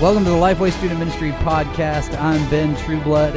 [0.00, 2.18] Welcome to the Lifeway Student Ministry Podcast.
[2.18, 3.34] I'm Ben Trueblood.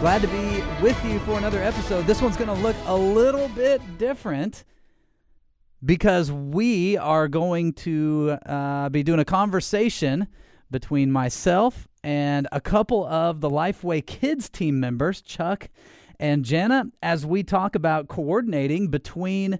[0.00, 2.06] Glad to be with you for another episode.
[2.06, 4.64] This one's going to look a little bit different
[5.84, 10.28] because we are going to uh, be doing a conversation
[10.70, 15.68] between myself and a couple of the Lifeway Kids team members, Chuck
[16.18, 19.58] and Jana, as we talk about coordinating between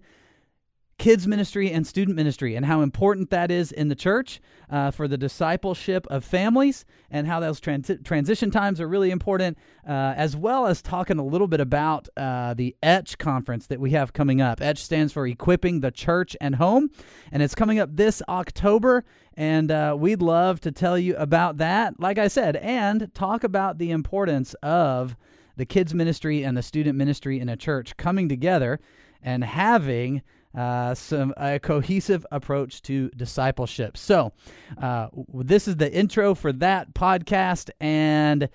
[0.98, 5.06] kids ministry and student ministry and how important that is in the church uh, for
[5.06, 10.36] the discipleship of families and how those transi- transition times are really important uh, as
[10.36, 14.40] well as talking a little bit about uh, the etch conference that we have coming
[14.40, 14.60] up.
[14.60, 16.90] Etch stands for equipping the church and home
[17.30, 19.04] and it's coming up this october
[19.34, 23.78] and uh, we'd love to tell you about that like i said and talk about
[23.78, 25.16] the importance of
[25.56, 28.80] the kids ministry and the student ministry in a church coming together
[29.22, 30.22] and having
[30.54, 33.96] uh, some a cohesive approach to discipleship.
[33.96, 34.32] So,
[34.80, 38.48] uh, this is the intro for that podcast, and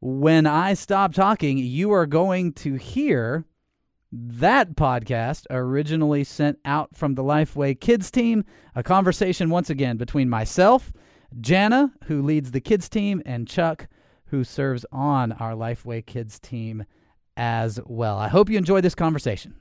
[0.00, 3.44] when I stop talking, you are going to hear
[4.12, 8.44] that podcast originally sent out from the Lifeway Kids team.
[8.74, 10.92] A conversation once again between myself,
[11.40, 13.86] Jana, who leads the kids team, and Chuck,
[14.26, 16.84] who serves on our Lifeway Kids team
[17.36, 18.18] as well.
[18.18, 19.54] I hope you enjoy this conversation.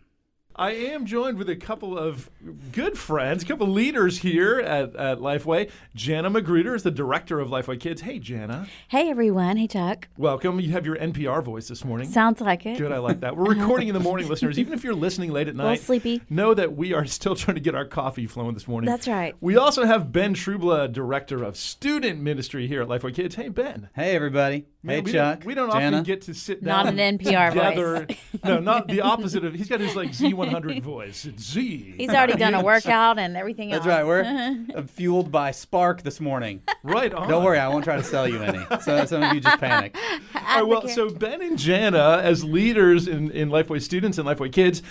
[0.55, 2.29] I am joined with a couple of
[2.73, 5.71] good friends, a couple of leaders here at, at Lifeway.
[5.95, 8.01] Jana Magruder is the director of Lifeway Kids.
[8.01, 8.67] Hey, Jana.
[8.89, 9.55] Hey, everyone.
[9.55, 10.09] Hey, Chuck.
[10.17, 10.59] Welcome.
[10.59, 12.09] You have your NPR voice this morning.
[12.09, 12.77] Sounds like it.
[12.77, 12.91] Good.
[12.91, 13.37] I like that.
[13.37, 14.59] We're recording in the morning, listeners.
[14.59, 16.21] Even if you're listening late at night, a little sleepy.
[16.29, 18.89] know that we are still trying to get our coffee flowing this morning.
[18.89, 19.33] That's right.
[19.39, 23.35] We also have Ben Trueblood, director of student ministry here at Lifeway Kids.
[23.35, 23.89] Hey, Ben.
[23.95, 24.65] Hey, everybody.
[24.83, 25.39] Man, hey, we Chuck.
[25.39, 25.97] Don't, we don't Jana.
[25.97, 28.05] often get to sit Not an NPR together.
[28.07, 28.17] voice.
[28.43, 29.53] no, not the opposite of.
[29.53, 30.11] He's got his like
[30.49, 31.25] Z100 voice.
[31.25, 31.95] It's Z.
[31.97, 34.05] He's already done a workout and everything That's else.
[34.05, 34.05] right.
[34.05, 36.61] We're fueled by Spark this morning.
[36.83, 37.29] right on.
[37.29, 38.65] Don't worry, I won't try to sell you any.
[38.81, 39.95] So some of you just panic.
[40.35, 44.51] All right, well, so Ben and Jana, as leaders in, in Lifeway students and Lifeway
[44.51, 44.81] kids,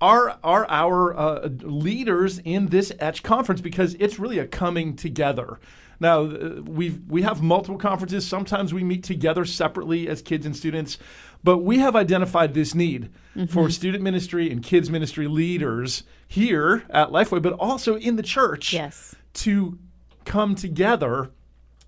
[0.00, 5.58] are are our uh, leaders in this Etch conference because it's really a coming together.
[6.00, 8.26] Now uh, we we have multiple conferences.
[8.26, 10.98] Sometimes we meet together separately as kids and students,
[11.44, 13.10] but we have identified this need
[13.48, 18.72] for student ministry and kids ministry leaders here at Lifeway, but also in the church
[18.72, 19.14] Yes.
[19.34, 19.78] to
[20.24, 21.30] come together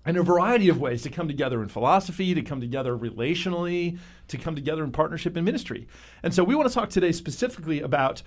[0.05, 3.97] in a variety of ways to come together in philosophy, to come together relationally,
[4.27, 5.87] to come together in partnership and ministry.
[6.21, 8.21] And so we want to talk today specifically about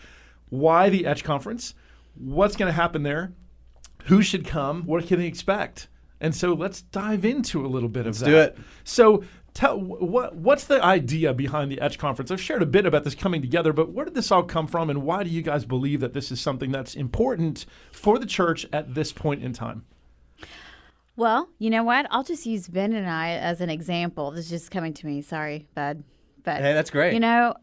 [0.48, 1.74] why the Etch Conference,
[2.14, 3.32] what's going to happen there,
[4.06, 5.88] who should come, what can they expect.
[6.20, 8.24] And so let's dive into a little bit of that.
[8.26, 8.58] do it.
[8.84, 9.22] So
[9.52, 12.30] tell what what's the idea behind the Etch Conference?
[12.30, 14.88] I've shared a bit about this coming together, but where did this all come from
[14.88, 18.66] and why do you guys believe that this is something that's important for the church
[18.72, 19.84] at this point in time?
[21.16, 22.06] Well, you know what?
[22.10, 24.30] I'll just use Ben and I as an example.
[24.30, 25.22] This is just coming to me.
[25.22, 26.02] Sorry, bud.
[26.42, 27.14] But Hey, that's great.
[27.14, 27.54] You know,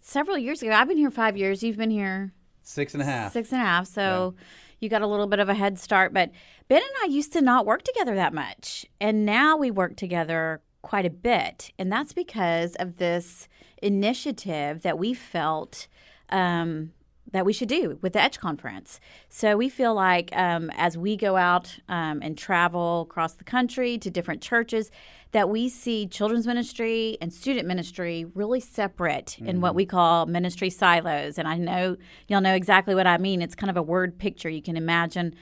[0.00, 1.62] several years ago, I've been here five years.
[1.62, 2.32] You've been here
[2.62, 3.32] Six and a half.
[3.32, 3.86] six and a half.
[3.88, 4.34] So
[4.80, 6.12] you got a little bit of a head start.
[6.12, 6.30] But
[6.68, 8.86] Ben and I used to not work together that much.
[9.00, 11.72] And now we work together quite a bit.
[11.78, 13.48] And that's because of this
[13.82, 15.86] initiative that we felt
[16.30, 16.92] um,
[17.32, 19.00] that we should do with the Etch Conference.
[19.28, 23.98] So we feel like um, as we go out um, and travel across the country
[23.98, 24.90] to different churches,
[25.32, 30.70] that we see children's ministry and student ministry really separate in what we call ministry
[30.70, 31.38] silos.
[31.38, 31.96] And I know
[32.26, 33.40] y'all know exactly what I mean.
[33.40, 34.48] It's kind of a word picture.
[34.48, 35.34] You can imagine,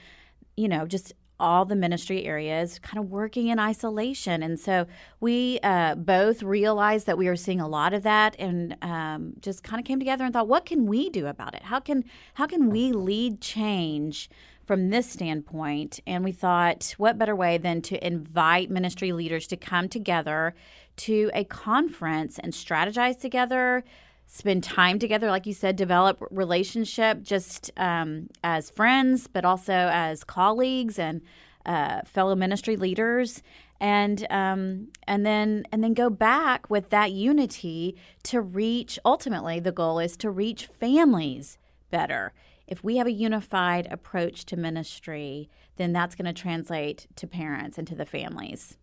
[0.55, 4.43] you know, just all the ministry areas kind of working in isolation.
[4.43, 4.85] And so
[5.19, 9.63] we uh, both realized that we were seeing a lot of that and um, just
[9.63, 11.63] kind of came together and thought, what can we do about it?
[11.63, 14.29] How can, how can we lead change?
[14.65, 19.57] From this standpoint, and we thought, what better way than to invite ministry leaders to
[19.57, 20.53] come together
[20.97, 23.83] to a conference and strategize together,
[24.31, 30.23] spend time together, like you said, develop relationship just um, as friends, but also as
[30.23, 31.21] colleagues and
[31.65, 33.41] uh, fellow ministry leaders,
[33.79, 38.99] and um, and then and then go back with that unity to reach.
[39.03, 41.57] Ultimately, the goal is to reach families
[41.89, 42.31] better.
[42.67, 47.79] If we have a unified approach to ministry, then that's going to translate to parents
[47.79, 48.77] and to the families.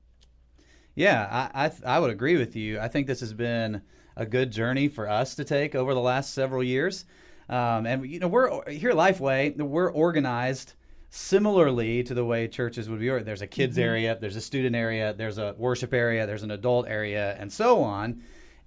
[0.96, 2.81] Yeah, I, I I would agree with you.
[2.81, 3.82] I think this has been
[4.16, 7.04] a good journey for us to take over the last several years.
[7.48, 9.56] Um, and you know, we're here at Lifeway.
[9.56, 10.72] We're organized
[11.10, 13.08] similarly to the way churches would be.
[13.08, 16.50] or- There's a kids area, there's a student area, there's a worship area, there's an
[16.50, 18.22] adult area, and so on.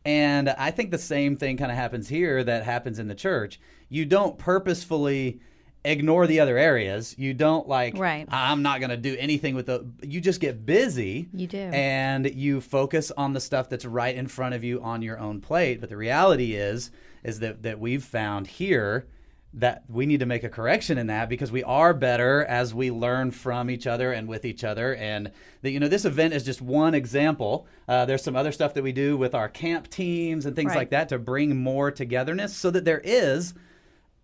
[0.05, 3.59] And I think the same thing kind of happens here that happens in the church.
[3.89, 5.41] You don't purposefully
[5.85, 7.15] ignore the other areas.
[7.17, 8.27] You don't like, Right.
[8.29, 9.85] I'm not going to do anything with the.
[10.01, 11.27] You just get busy.
[11.33, 11.57] You do.
[11.57, 15.41] And you focus on the stuff that's right in front of you on your own
[15.41, 15.79] plate.
[15.79, 16.91] But the reality is,
[17.23, 19.07] is that, that we've found here
[19.51, 22.91] that we need to make a correction in that because we are better as we
[22.91, 24.93] learn from each other and with each other.
[24.95, 25.31] And
[25.63, 27.65] that you know, this event is just one example.
[27.87, 30.77] Uh, there's some other stuff that we do with our camp teams and things Right.
[30.77, 33.55] like that to bring more togetherness, so that there is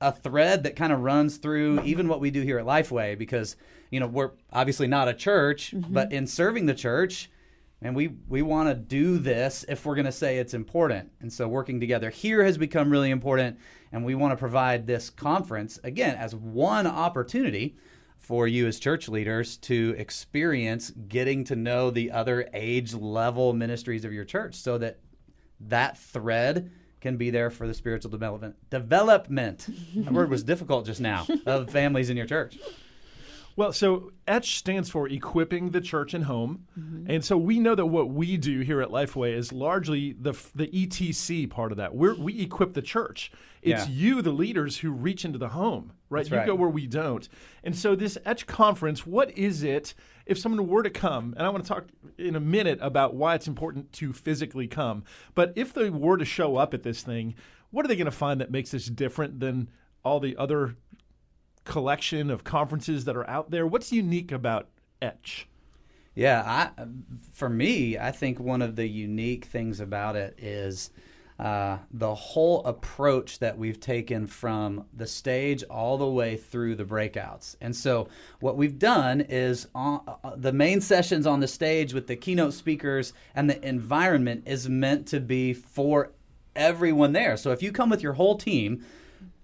[0.02, 1.88] a thread that kind of runs through mm-hmm.
[1.88, 3.56] even what we do here at Lifeway because
[3.92, 5.94] you know we're obviously not a church, mm-hmm.
[5.94, 7.30] but in serving the church,
[7.82, 11.12] and we we want to do this if we're going to say it's important.
[11.22, 13.58] And so working together here has become really important,
[13.92, 17.78] and we want to provide this conference again as one opportunity
[18.18, 24.04] for you as church leaders to experience getting to know the other age level ministries
[24.04, 25.00] of your church so that
[25.60, 26.72] that thread
[27.06, 29.68] can be there for the spiritual development development.
[29.96, 32.57] That word was difficult just now of families in your church
[33.57, 36.66] Well, so ETCH stands for Equipping the Church and Home.
[36.78, 37.10] Mm-hmm.
[37.10, 40.68] And so we know that what we do here at Lifeway is largely the, the
[40.68, 41.96] ETC part of that.
[41.96, 43.31] We're, we equip the church.
[43.62, 43.94] It's Yeah.
[43.94, 46.19] you, the leaders, who reach into the home, right?
[46.19, 46.48] That's you right.
[46.48, 47.28] go where we don't.
[47.63, 49.94] And so this ETCH conference, what is it
[50.25, 51.34] if someone were to come?
[51.38, 51.86] And I want to talk
[52.18, 55.06] in a minute about why it's important to physically come.
[55.34, 57.36] But if they were to show up at this thing,
[57.72, 59.69] what are they going to find that makes this different than
[60.04, 60.75] all the other
[61.66, 63.68] collection of conferences that are out there.
[63.68, 64.68] What's unique about
[65.02, 65.48] Etch?
[66.16, 66.86] Yeah, I,
[67.34, 70.90] for me, I think one of the unique things about it is
[71.38, 76.86] uh, the whole approach that we've taken from the stage all the way through the
[76.86, 77.58] breakouts.
[77.60, 78.08] And so,
[78.40, 82.54] what we've done is on, uh, the main sessions on the stage with the keynote
[82.54, 86.12] speakers and the environment is meant to be for
[86.56, 87.36] everyone there.
[87.36, 88.86] So, if you come with your whole team,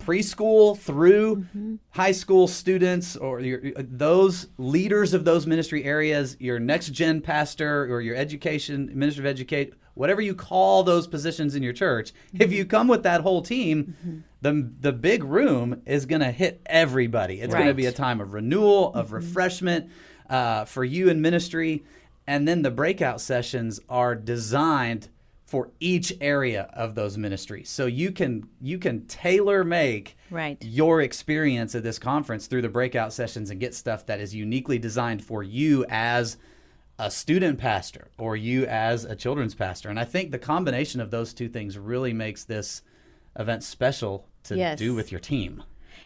[0.06, 1.76] preschool through mm-hmm.
[1.92, 7.84] high school students or your, those leaders of those ministry areas, your next gen pastor
[7.92, 12.40] or your education minister of educate, whatever you call those positions in your church, if
[12.40, 12.54] mm-hmm.
[12.54, 14.20] you come with that whole team, mm-hmm.
[14.42, 17.42] the the big room is going to hit everybody.
[17.42, 19.90] It's going to be a time of renewal, of refreshment
[20.30, 21.84] uh, for you in ministry,
[22.26, 25.10] and then the breakout sessions are designed
[25.52, 27.70] for each area of those ministries.
[27.70, 30.58] So you can you can tailor make Right.
[30.64, 34.80] your experience at this conference through the breakout sessions and get stuff that is uniquely
[34.80, 36.38] designed for you as
[36.98, 39.90] a student pastor or you as a children's pastor.
[39.90, 42.82] And I think the combination of those two things really makes this
[43.38, 44.80] event special to Yes.
[44.80, 45.64] do with your team.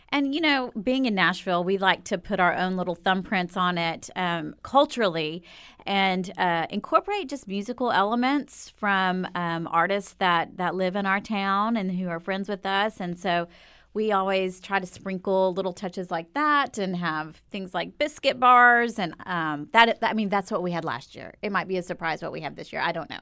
[0.10, 3.78] And you know, being in Nashville, we like to put our own little thumbprints on
[3.78, 5.44] it um, culturally,
[5.86, 11.76] and uh, incorporate just musical elements from um, artists that that live in our town
[11.76, 13.00] and who are friends with us.
[13.00, 13.48] And so,
[13.94, 19.00] we always try to sprinkle little touches like that, and have things like biscuit bars,
[19.00, 19.98] and um, that.
[20.02, 21.34] I mean, that's what we had last year.
[21.42, 22.82] It might be a surprise what we have this year.
[22.82, 23.20] I don't know.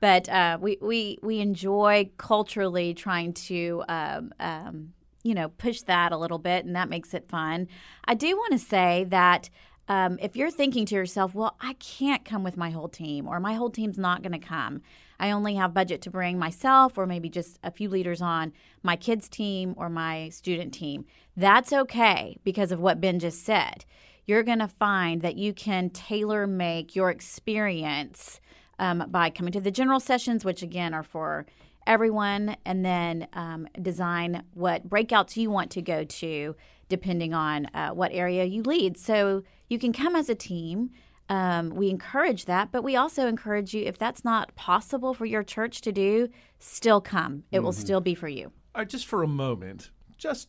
[0.00, 4.92] But uh, we, we we enjoy culturally trying to um, um,
[5.26, 7.66] you know, push that a little bit, and that makes it fun.
[8.04, 9.50] I do want to say that
[9.88, 13.40] um, if you're thinking to yourself, well, I can't come with my whole team, or
[13.40, 14.82] my whole team's not going to come,
[15.18, 18.96] I only have budget to bring myself, or maybe just a few leaders on my
[18.96, 23.84] kids' team or my student team, that's okay because of what Ben just said.
[24.26, 28.40] You're going to find that you can tailor make your experience
[28.78, 31.46] um, by coming to the general sessions, which again are for
[31.86, 36.56] everyone, and then um, design what breakouts you want to go to
[36.88, 38.96] depending on uh, what area you lead.
[38.96, 40.90] So you can come as a team.
[41.28, 45.42] Um, we encourage that, but we also encourage you if that's not possible for your
[45.42, 46.28] church to do,
[46.60, 47.42] still come.
[47.50, 48.52] It will still be for you.
[48.74, 50.48] All right, just for a moment, just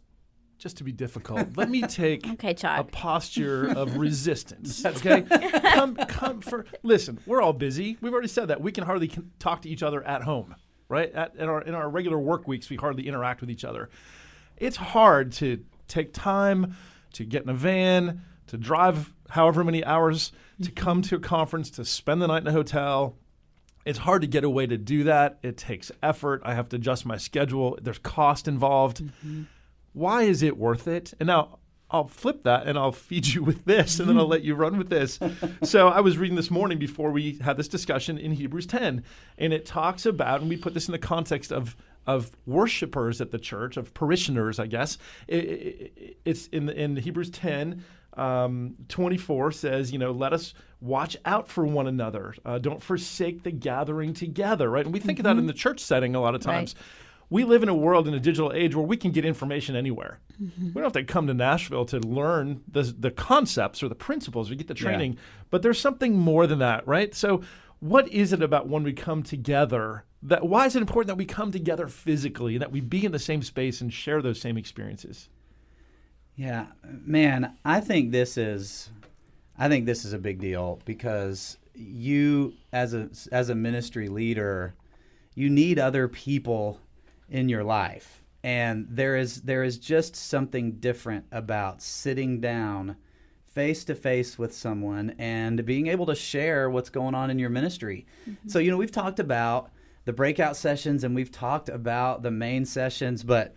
[0.60, 4.86] just to be difficult, let me take Okay, a posture of resistance.
[4.86, 5.22] Okay,
[5.74, 6.65] come come for.
[6.84, 7.98] Listen, we're all busy.
[8.01, 10.56] We've already said that we can hardly talk to each other at home,
[10.89, 11.12] right?
[11.13, 13.89] At, in our in our regular work weeks, we hardly interact with each other.
[14.58, 16.75] It's hard to take time
[17.13, 20.74] to get in a van, to drive however many hours, to mm-hmm.
[20.74, 23.15] come to a conference, to spend the night in a hotel,
[23.88, 25.39] it's hard to get away to do that.
[25.44, 26.41] It takes effort.
[26.44, 27.79] I have to adjust my schedule.
[27.82, 29.01] There's cost involved.
[29.01, 29.44] Mm-hmm.
[29.94, 31.13] Why is it worth it?
[31.22, 34.44] And now I'll flip that and I'll feed you with this and then I'll let
[34.44, 35.20] you run with this.
[35.63, 39.03] so I was reading this morning before we had this discussion in Hebrews 10
[39.38, 41.75] and it talks about and we put this in the context of
[42.06, 44.98] of worshipers at the church, of parishioners, I guess.
[45.27, 47.84] It- it- it's in in Hebrews 10
[48.15, 52.34] um, 24 says, you know, let us watch out for one another.
[52.44, 54.84] Uh, don't forsake the gathering together, right?
[54.86, 56.74] And we think of that in the church setting a lot of times.
[57.30, 60.20] We live in a world in a digital age where we can get information anywhere.
[60.42, 60.68] Mm-hmm.
[60.68, 64.50] We don't have to come to Nashville to learn the the concepts or the principles
[64.50, 65.18] or get the training,
[65.50, 67.14] but there's something more than that, right?
[67.14, 67.42] So
[67.80, 71.26] what is it about when we come together that why is it important that we
[71.26, 74.58] come together physically and that we be in the same space and share those same
[74.58, 75.30] experiences?
[76.36, 78.90] Yeah, man, I think this is
[79.58, 84.76] I think this is a big deal because you as a as a ministry leader,
[85.36, 86.80] you need other people
[87.30, 88.24] in your life.
[88.44, 92.96] And there is there is just something different about sitting down
[93.46, 97.50] face to face with someone and being able to share what's going on in your
[97.50, 98.06] ministry.
[98.46, 99.72] So, you know, we've talked about
[100.06, 103.56] the breakout sessions and we've talked about the main sessions, but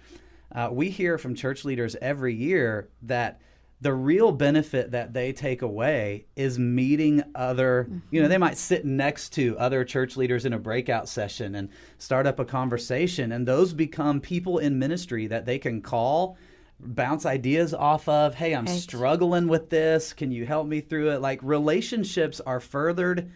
[0.53, 3.43] uh, we hear from church leaders every year that
[3.83, 8.85] the real benefit that they take away is meeting other, you know, they might sit
[8.85, 13.33] next to other church leaders in a breakout session and start up a conversation.
[13.33, 16.37] And those become people in ministry that they can call,
[16.79, 18.35] bounce ideas off of.
[18.35, 20.13] Hey, I'm struggling with this.
[20.13, 21.23] Can you help me through it?
[21.23, 23.31] Like relationships are furthered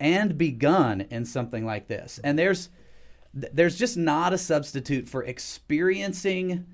[0.00, 2.18] and begun in something like this.
[2.24, 2.68] And there's,
[3.32, 6.66] there's just not a substitute for experiencing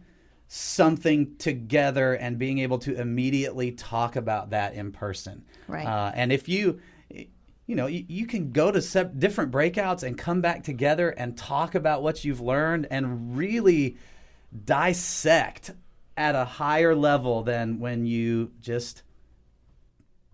[0.53, 5.45] something together and being able to immediately talk about that in person.
[5.69, 5.87] Right.
[5.87, 10.19] Uh, and if you, you know, you, you can go to sep- different breakouts and
[10.19, 13.97] come back together and talk about what you've learned and really
[14.65, 15.71] dissect
[16.17, 19.05] at a higher level than when you just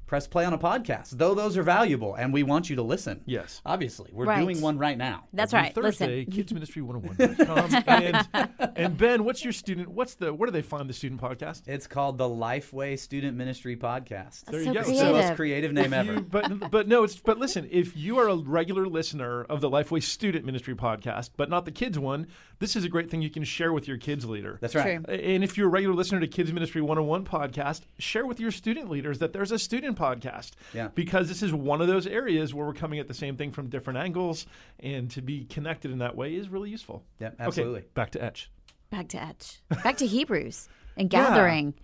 [0.07, 1.11] press play on a podcast.
[1.11, 3.23] Though those are valuable and we want you to listen.
[3.27, 3.61] Yes.
[3.67, 4.41] Obviously, we're Right.
[4.41, 5.25] doing one right now.
[5.33, 5.75] That's Every right.
[5.75, 6.57] Thursday, Listen.
[6.61, 7.85] kidsministry101.com.
[7.87, 9.89] and, and Ben, what's your student?
[9.89, 10.33] What's the?
[10.33, 11.63] Where do they find the student podcast?
[11.67, 14.45] It's called the Lifeway Student Ministry Podcast.
[14.47, 14.81] There so you go.
[14.81, 15.17] It's the creative.
[15.17, 16.15] most creative name ever.
[16.15, 17.69] you- but but no, it's but listen.
[17.71, 21.73] If you are a regular listener of the Lifeway Student Ministry podcast, but not the
[21.73, 22.27] kids one,
[22.59, 24.59] this is a great thing you can share with your kids leader.
[24.61, 25.05] That's right.
[25.05, 25.15] True.
[25.15, 28.91] And if you're a regular listener to Kids Ministry 101 podcast, share with your student
[28.91, 30.53] leaders that there's a student podcast.
[30.75, 30.89] Yeah.
[30.95, 33.69] Because this is one of those areas where we're coming at the same thing from
[33.69, 34.47] different angles,
[34.81, 37.03] and to be connected in that way is really useful.
[37.19, 37.85] Yeah, Okay, absolutely.
[37.95, 38.51] back to Etch.
[38.91, 41.29] back to etch back to hebrews and Yeah.
[41.29, 41.75] gathering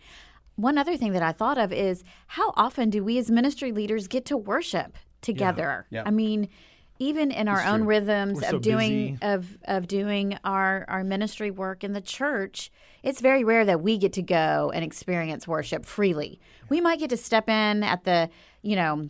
[0.54, 4.06] one other thing that i thought of is how often do we as ministry leaders
[4.06, 6.04] get to worship together Yeah.
[6.06, 6.48] i mean
[7.02, 9.18] even in our own rhythms We're of so doing busy.
[9.22, 12.70] of of doing our our ministry work in the church
[13.02, 17.10] it's very rare that we get to go and experience worship freely we might get
[17.10, 18.30] to step in at the
[18.62, 19.08] you know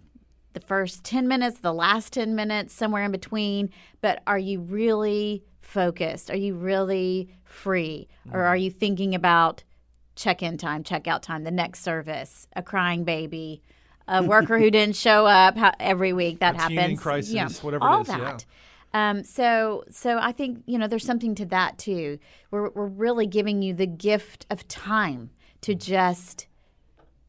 [0.52, 3.70] the first 10 minutes, the last 10 minutes, somewhere in between.
[4.00, 6.30] But are you really focused?
[6.30, 8.08] Are you really free?
[8.32, 9.64] Or are you thinking about
[10.14, 13.62] check in time, check out time, the next service, a crying baby,
[14.08, 16.40] a worker who didn't show up how, every week?
[16.40, 16.78] That A happens.
[16.80, 18.18] teething crisis, Yeah, whatever it all is, yeah.
[18.18, 18.44] that.
[18.94, 22.18] Um, so, so I think you know there's something to that too.
[22.50, 25.30] We're we're really giving you the gift of time
[25.62, 26.46] to just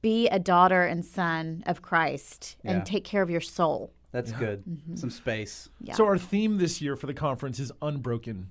[0.02, 2.72] be a daughter and son of Christ Yeah.
[2.72, 3.94] and take care of your soul.
[4.12, 4.64] That's good.
[4.70, 4.96] Mm-hmm.
[4.96, 5.70] Some space.
[5.82, 5.94] Yeah.
[5.96, 8.50] So our theme this year for the conference is unbroken.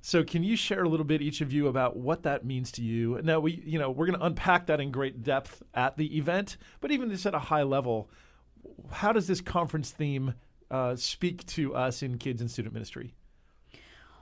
[0.00, 2.82] So can you share a little bit each of you about what that means to
[2.82, 3.20] you?
[3.22, 6.56] Now we you know, we're going to unpack that in great depth at the event,
[6.80, 8.10] but even just at a high level,
[8.90, 10.34] how does this conference theme
[10.70, 13.14] uh, speak to us in kids and student ministry?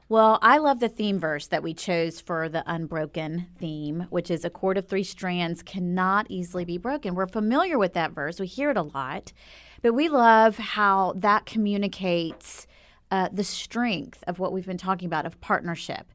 [0.08, 4.44] Well, I love the theme verse that we chose for the unbroken theme, which is
[4.44, 7.16] a cord of three strands cannot easily be broken.
[7.16, 9.32] We're familiar with that verse, we hear it a lot,
[9.82, 12.68] but we love how that communicates
[13.10, 16.12] uh, the strength of what we've been talking about of partnership.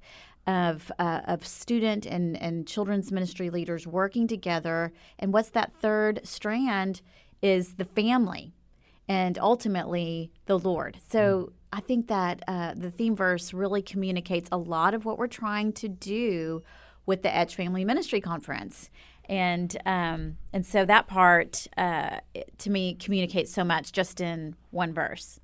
[0.47, 4.91] Of, uh, of student and, and children's ministry leaders working together.
[5.19, 7.03] And what's that third strand
[7.43, 8.55] is the family
[9.07, 10.97] and ultimately the Lord.
[11.09, 15.27] So I think that uh, the theme verse really communicates a lot of what we're
[15.27, 16.63] trying to do
[17.05, 18.89] with the Etch Family Ministry Conference.
[19.25, 22.19] And um, and so that part uh,
[22.59, 25.40] to me communicates so much just in one verse.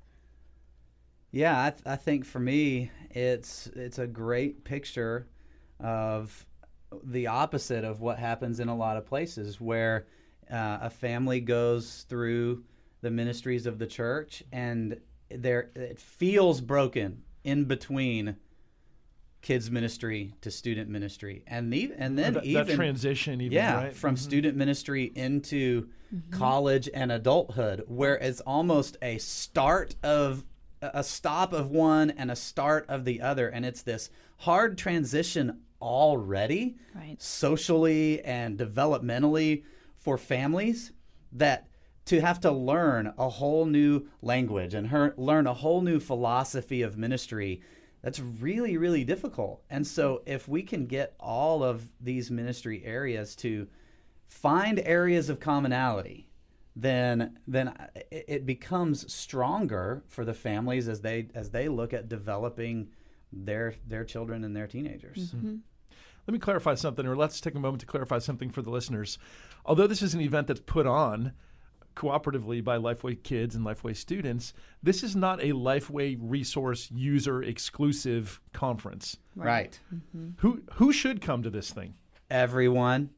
[1.30, 5.28] Yeah, I, th- I think for me, it's it's a great picture
[5.80, 6.46] of
[7.04, 10.06] the opposite of what happens in a lot of places where
[10.50, 12.64] uh, a family goes through
[13.02, 14.98] the ministries of the church and
[15.30, 18.36] there it feels broken in between
[19.42, 23.74] kids ministry to student ministry and the, and then that, even that transition even yeah,
[23.76, 23.94] right?
[23.94, 24.18] from Mhm.
[24.18, 25.88] student ministry into
[26.30, 30.44] college and adulthood, where it's almost a start of
[30.80, 35.60] a stop of one and a start of the other, and it's this hard transition
[35.80, 37.20] already, Right.
[37.20, 39.64] socially and developmentally
[39.96, 40.92] for families
[41.32, 41.68] that
[42.06, 46.80] to have to learn a whole new language and her, learn a whole new philosophy
[46.82, 47.60] of ministry
[48.00, 49.62] that's really really difficult.
[49.68, 53.66] And so if we can get all of these ministry areas to
[54.28, 56.27] find areas of commonality,
[56.80, 57.74] then then
[58.10, 62.88] it it becomes stronger for the families as they as they look at developing
[63.32, 65.18] their their children and their teenagers.
[65.18, 65.36] Mm-hmm.
[65.38, 65.56] Mm-hmm.
[66.26, 69.18] Let me clarify something, or let's take a moment to clarify something for the listeners.
[69.64, 71.32] Although this is an event that's put on
[71.96, 78.40] cooperatively by Lifeway kids and Lifeway students, this is not a Lifeway resource user exclusive
[78.52, 79.16] conference.
[79.34, 79.80] Right.
[80.36, 81.94] Who who should come to this thing?
[82.30, 83.10] Everyone.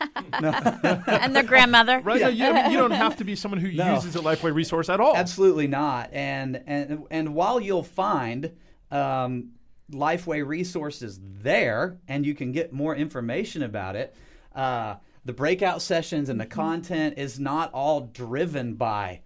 [0.32, 2.00] and their grandmother.
[2.00, 2.20] Right?
[2.20, 3.94] No, you, I mean, you don't have to be someone who No.
[3.94, 5.16] uses a Lifeway resource at all.
[5.16, 6.10] Absolutely not.
[6.12, 8.52] And and and while you'll find
[8.90, 9.50] um,
[9.92, 14.14] Lifeway resources there, and you can get more information about it,
[14.54, 19.20] uh, the breakout sessions and the content is not all driven by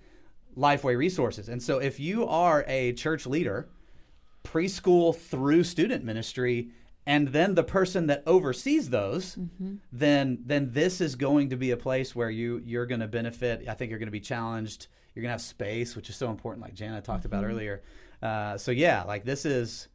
[0.56, 1.48] Lifeway resources.
[1.48, 3.68] And so, if you are a church leader,
[4.44, 6.70] preschool through student ministry
[7.06, 9.36] and then the person that oversees those
[9.92, 13.66] then then this is going to be a place where you you're going to benefit
[13.68, 16.30] i think you're going to be challenged you're going to have space which is so
[16.30, 17.82] important like jana talked about earlier
[18.22, 19.88] uh, so yeah like this is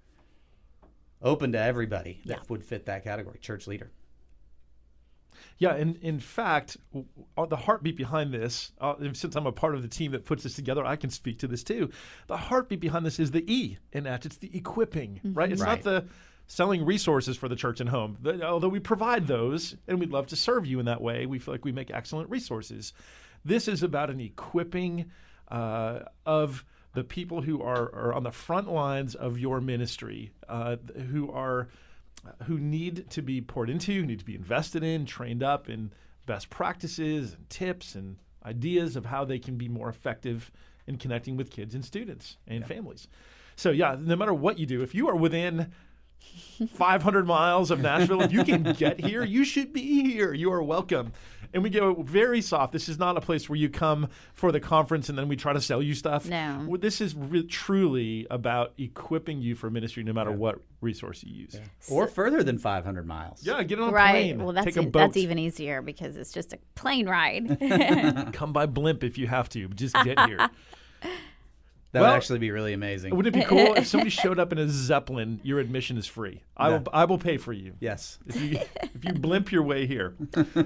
[1.21, 2.43] open to everybody that Yeah.
[2.49, 3.91] would fit that category church leader
[5.57, 9.75] Yeah, and in fact, w- w- the heartbeat behind this, uh, since I'm a part
[9.75, 11.89] of the team that puts this together, I can speak to this too.
[12.27, 15.51] The heartbeat behind this is the E in that it's the equipping, right?
[15.51, 15.83] It's Right.
[15.83, 16.05] not the
[16.49, 18.17] selling resources for the church and home.
[18.43, 21.53] Although we provide those, and we'd love to serve you in that way, we feel
[21.53, 22.91] like we make excellent resources.
[23.45, 25.11] This is about an equipping
[25.47, 26.65] uh, of
[26.95, 30.77] the people who are, are on the front lines of your ministry, uh,
[31.11, 31.69] who are
[32.43, 35.93] who need to be poured into, who need to be invested in, trained up in
[36.25, 40.51] best practices and tips and ideas of how they can be more effective
[40.85, 43.07] in connecting with kids and students and families.
[43.55, 45.71] So yeah, no matter what you do, if you are within
[46.73, 50.33] 500 miles of Nashville, if you can get here, you should be here.
[50.33, 51.13] You are welcome.
[51.51, 52.73] And we go very soft.
[52.73, 55.51] This is not a place where you come for the conference and then we try
[55.51, 56.27] to sell you stuff.
[56.27, 56.63] No.
[56.67, 61.33] Well, This is re- truly about equipping you for ministry no matter what resource you
[61.33, 61.59] use.
[61.89, 64.11] or further than 500 miles Yeah, get on a Right.
[64.35, 64.43] plane.
[64.43, 64.99] Well, that's take a e- boat.
[64.99, 67.57] that's even easier because it's just a plane ride.
[68.33, 69.67] Come by blimp if you have to.
[69.69, 70.49] Just get here.
[71.91, 74.51] that well- would actually be really amazing Wouldn't it be cool if somebody showed up
[74.51, 75.39] in a zeppelin?
[75.43, 76.43] Your admission is free.
[76.55, 76.83] I will.
[76.93, 77.73] I will pay for you.
[77.79, 80.15] yes If you if you blimp your way here.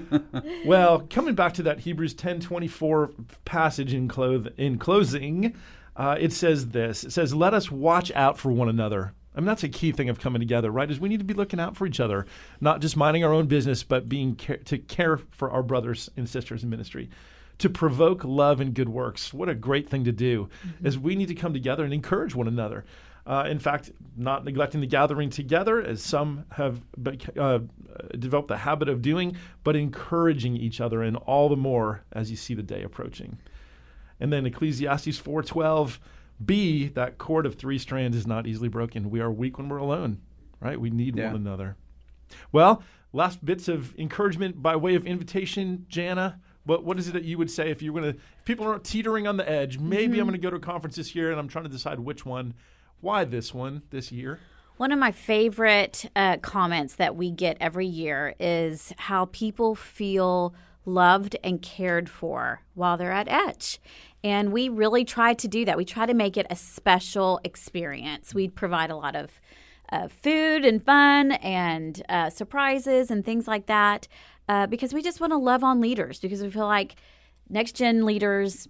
[0.64, 3.10] well, coming back to that Hebrews ten twenty four
[3.44, 5.54] passage in cloth in closing,
[5.96, 7.04] uh, it says this.
[7.04, 10.08] It says, "Let us watch out for one another." I mean, that's a key thing
[10.08, 10.88] of coming together, right?
[10.90, 12.24] Is we need to be looking out for each other,
[12.60, 16.28] not just minding our own business, but being care, to care for our brothers and
[16.28, 17.10] sisters in ministry,
[17.58, 19.32] to provoke love and good works.
[19.32, 20.48] What a great thing to do!
[20.82, 22.84] Is we need to come together and encourage one another.
[23.26, 26.82] Uh, in fact, not neglecting the gathering together, as some have
[27.38, 27.60] uh,
[28.18, 32.36] developed the habit of doing, but encouraging each other, and all the more as you
[32.36, 33.38] see the day approaching.
[34.20, 35.98] And then Ecclesiastes 4:12,
[36.44, 39.08] B, that cord of three strands is not easily broken.
[39.08, 40.20] We are weak when we're alone,
[40.60, 40.78] right?
[40.78, 41.28] We need Yeah.
[41.28, 41.76] one another.
[42.52, 46.40] Well, last bits of encouragement by way of invitation, Jana.
[46.64, 49.26] What what is it that you would say if you're gonna if people are teetering
[49.26, 49.78] on the edge?
[49.78, 52.24] Maybe I'm gonna go to a conference this year and I'm trying to decide which
[52.24, 52.54] one.
[53.00, 54.40] Why this one this year?
[54.76, 60.54] One of my favorite uh, comments that we get every year is how people feel
[60.84, 63.78] loved and cared for while they're at Etch.
[64.24, 65.76] And we really try to do that.
[65.76, 68.34] We try to make it a special experience.
[68.34, 69.38] We provide a lot of
[69.94, 74.08] uh, food and fun and uh, surprises and things like that
[74.48, 76.96] uh, because we just want to love on leaders because we feel like
[77.48, 78.68] next gen leaders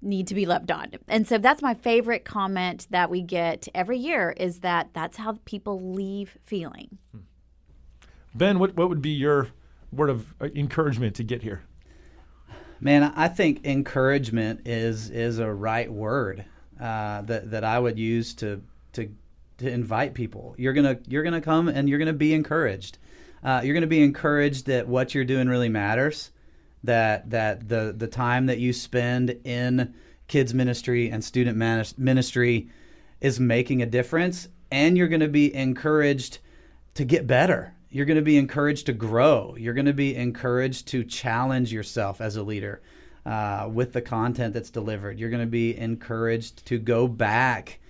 [0.00, 0.90] need to be loved on.
[1.08, 5.38] And so that's my favorite comment that we get every year is that that's how
[5.44, 6.98] people leave feeling.
[8.34, 9.48] Ben, what what would be your
[9.92, 11.62] word of uh, encouragement to get here?
[12.80, 16.46] Man, I think encouragement is is a right word
[16.80, 18.62] uh, that that I would use to
[18.94, 19.10] to
[19.62, 20.54] to invite people.
[20.58, 22.98] You're gonna you're gonna come and you're gonna be encouraged.
[23.42, 26.30] Uh, you're gonna be encouraged that what you're doing really matters.
[26.84, 29.94] That that the the time that you spend in
[30.28, 32.70] kids ministry and student manis- ministry
[33.20, 36.38] is making a difference, and you're gonna be encouraged
[36.94, 37.74] to get better.
[37.92, 39.54] You're to be encouraged to grow.
[39.58, 42.80] You're to be encouraged to challenge yourself as a leader
[43.26, 45.18] uh, with the content that's delivered.
[45.18, 47.80] You're going to be encouraged to go back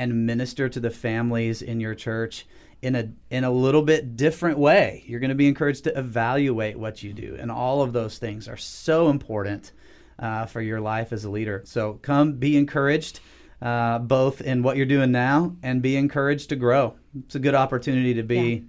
[0.00, 2.46] and minister to the families in your church
[2.82, 5.04] in a in a little bit different way.
[5.06, 8.48] You're going to be encouraged to evaluate what you do, and all of those things
[8.48, 9.72] are so important
[10.18, 11.62] uh, for your life as a leader.
[11.64, 13.20] So come, be encouraged.
[13.62, 16.94] uh, both in what you're doing now and be encouraged to grow.
[17.24, 18.64] It's a good opportunity to be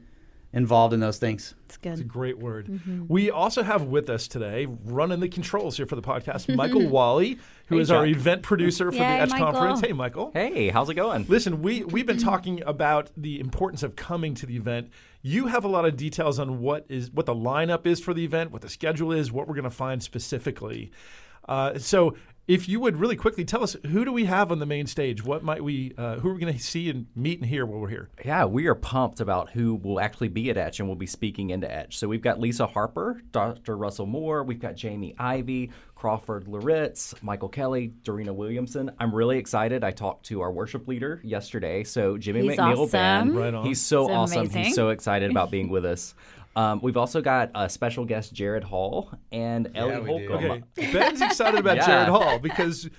[0.54, 1.56] involved in those things.
[1.66, 2.68] It's It's a great word.
[2.68, 3.06] Mm-hmm.
[3.08, 7.40] We also have with us today, running the controls here for the podcast, Michael Wally,
[7.68, 9.52] who Hey, is our event producer for Yay, the Etch Michael.
[9.52, 9.80] Conference.
[9.82, 10.32] Hey, Michael.
[10.34, 11.26] Hey, how's it going?
[11.30, 14.90] Listen, we, we've been talking about the importance of coming to the event.
[15.22, 18.26] You have a lot of details on what is what the lineup is for the
[18.26, 20.92] event, what the schedule is, what we're going to find specifically.
[21.48, 22.16] Uh, so,
[22.48, 25.24] if you would really quickly tell us who do we have on the main stage?
[25.24, 27.80] What might we, uh, who are we going to see and meet and hear while
[27.80, 28.10] we're here?
[28.26, 31.52] Yeah, we are pumped about who will actually be at Etch and will be speaking
[31.52, 31.98] into Etch.
[31.98, 33.78] So we've got Lisa Harper, Dr.
[33.78, 38.92] Russell Moore, we've got Jamie Ivey, Crawford Loritts, Michael Kelly, Dorena Williamson.
[39.00, 39.84] I'm really excited.
[39.84, 41.84] I talked to our worship leader yesterday.
[41.84, 42.90] So Jimmy He's McNeil awesome.
[42.90, 43.36] Band.
[43.38, 43.66] Right on.
[43.66, 44.40] He's so It's awesome.
[44.40, 44.64] amazing.
[44.64, 46.16] He's so excited about being with us.
[46.56, 50.26] Um, we've also got a special guest, Jared Hall, and Ellie we.
[50.28, 50.64] Holcomb.
[50.78, 51.86] Okay, Ben's excited about Yeah.
[51.86, 52.90] Jared Hall because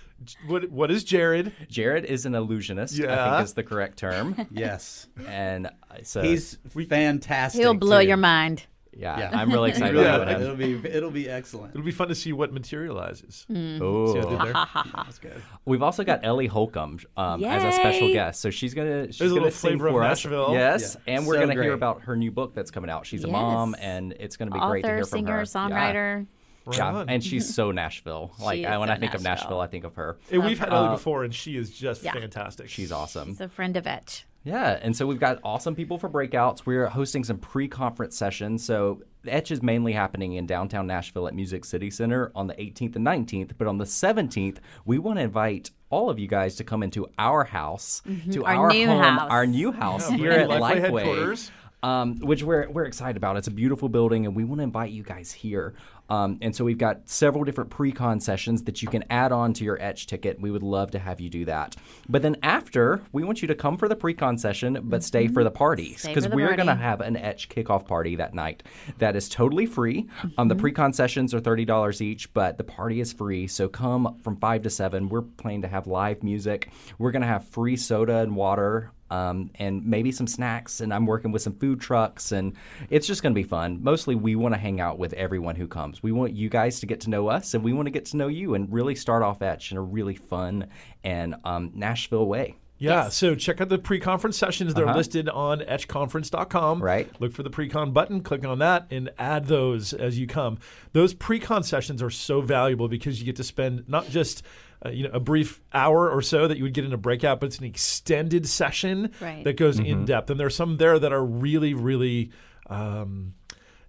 [0.46, 1.52] what what is Jared?
[1.68, 3.36] Jared is an illusionist, I Yeah.
[3.36, 4.46] think is the correct term.
[4.50, 5.08] Yes.
[5.28, 5.70] and uh,
[6.02, 6.56] so He's
[6.88, 7.60] fantastic.
[7.60, 8.08] He'll blow too.
[8.08, 8.64] your mind.
[8.92, 9.30] Yeah, Yeah.
[9.32, 10.16] I'm really excited Yeah.
[10.16, 10.42] about him.
[10.42, 11.74] It'll be it'll be excellent.
[11.74, 13.46] It'll be fun to see what materializes.
[13.50, 13.80] Mm.
[13.80, 14.12] Oh.
[14.12, 14.52] See what they?
[14.94, 15.42] That's good.
[15.64, 19.30] We've also got Ellie Holcomb um, as a special guest, so she's gonna she's There's
[19.32, 20.24] gonna little sing flavor of for us.
[20.24, 20.52] Nashville.
[20.52, 21.14] Yes, Yeah.
[21.16, 23.06] and we're So gonna hear about her new book that's coming out.
[23.06, 25.38] She's a mom, and it's gonna be great to Author, hear from singer, her.
[25.38, 25.44] Yeah.
[25.44, 26.26] songwriter.
[26.64, 27.08] Right Yeah, on.
[27.08, 28.30] and she's so Nashville.
[28.40, 29.44] Like I, when so I think of Nashville.
[29.50, 30.16] Nashville, I think of her.
[30.30, 32.12] And we've had Ellie Uh, before, and she is just Yeah.
[32.12, 32.68] fantastic.
[32.68, 33.28] She's awesome.
[33.28, 34.26] He's a friend of Etch.
[34.44, 36.66] Yeah, and so we've got awesome people for breakouts.
[36.66, 38.64] We're hosting some pre-conference sessions.
[38.64, 42.96] So Etch is mainly happening in downtown Nashville at Music City Center on the 18th
[42.96, 46.64] and 19th, but on the 17th, we want to invite all of you guys to
[46.64, 48.44] come into our house, to Mm-hmm.
[48.44, 49.30] Our our, new home, house.
[49.30, 50.80] our new house Yeah, here at Lifeway Lifeway.
[50.80, 51.50] headquarters.
[51.84, 53.36] Um, which we're we're excited about.
[53.36, 55.74] It's a beautiful building, and we want to invite you guys here.
[56.08, 59.64] Um, and so we've got several different pre-con sessions that you can add on to
[59.64, 60.40] your Etch ticket.
[60.40, 61.74] We would love to have you do that.
[62.08, 65.42] But then after, we want you to come for the pre-con session, but stay for
[65.42, 68.62] the parties because we're going to have an Etch kickoff party that night.
[68.98, 70.06] That is totally free.
[70.38, 73.46] Um, the pre-con sessions are thirty dollars each, but the party is free.
[73.46, 75.08] So come from five to seven.
[75.08, 76.70] We're planning to have live music.
[76.98, 80.80] We're going to have free soda and water um, and maybe some snacks.
[80.80, 82.54] And I'm working with some food trucks, and
[82.90, 83.78] it's just going to be fun.
[83.82, 86.02] Mostly, we want to hang out with everyone who comes.
[86.02, 88.16] We want you guys to get to know us, and we want to get to
[88.16, 90.66] know you, and really start off Etch in a really fun
[91.04, 92.56] and um, Nashville way.
[92.78, 94.74] Yeah, so check out the pre-conference sessions.
[94.74, 94.96] They're Uh-huh.
[94.96, 96.82] listed on etchconference.com.
[96.82, 97.08] Right.
[97.20, 100.58] Look for the pre-con button, click on that, and add those as you come.
[100.92, 104.42] Those pre-con sessions are so valuable because you get to spend not just
[104.84, 107.40] uh, you know a brief hour or so that you would get in a breakout,
[107.40, 109.44] but it's an extended session Right.
[109.44, 109.86] that goes Mm-hmm.
[109.86, 110.30] in depth.
[110.30, 112.30] And there's some there that are really, really
[112.68, 113.34] um,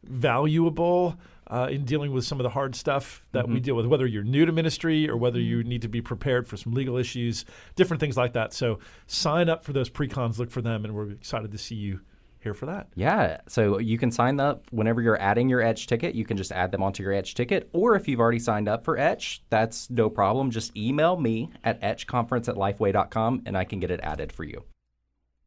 [0.04, 1.18] valuable.
[1.46, 3.54] Uh, in dealing with some of the hard stuff that Mm-hmm.
[3.54, 6.48] we deal with, whether you're new to ministry or whether you need to be prepared
[6.48, 7.44] for some legal issues,
[7.76, 8.54] different things like that.
[8.54, 12.00] So sign up for those pre-cons, look for them, and we're excited to see you
[12.44, 12.88] here for that.
[12.96, 16.14] Yeah, so you can sign up whenever you're adding your Etch ticket.
[16.14, 18.86] You can just add them onto your Etch ticket, or if you've already signed up
[18.86, 20.52] for Etch, that's no problem.
[20.52, 24.64] Just email me at etchconference at lifeway.com, and I can get it added for you.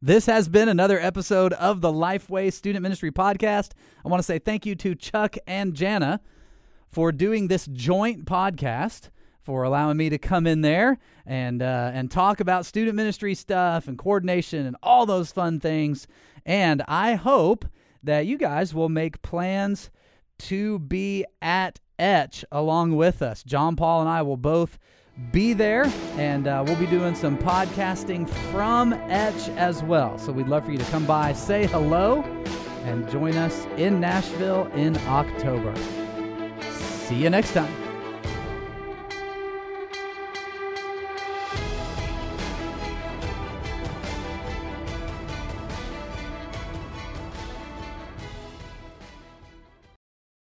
[0.01, 3.71] This has been another episode of the Lifeway Student Ministry Podcast.
[4.05, 6.21] I want to say thank you to Chuck and Jana
[6.91, 9.09] for doing this joint podcast,
[9.47, 13.87] for allowing me to come in there and uh, and talk about student ministry stuff
[13.87, 16.05] and coordination and all those fun things.
[16.45, 17.63] And I hope
[18.03, 19.89] that you guys will make plans
[20.39, 23.41] to be at Etch along with us.
[23.41, 24.77] John Paul and I will both
[25.31, 25.85] be there,
[26.17, 30.17] and uh, we'll be doing some podcasting from Etch as well.
[30.17, 32.21] So we'd love for you to come by, say hello,
[32.83, 35.73] and join us in Nashville in October.
[37.07, 37.86] See you next time.